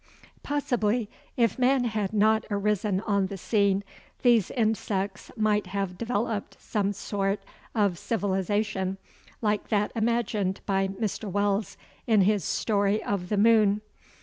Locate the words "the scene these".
3.27-4.49